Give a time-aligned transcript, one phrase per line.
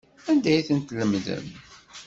[0.29, 1.45] Anda ay tent-tlemdem?